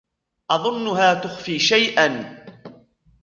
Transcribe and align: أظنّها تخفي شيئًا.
أظنّها 0.51 1.13
تخفي 1.13 1.59
شيئًا. 1.59 2.35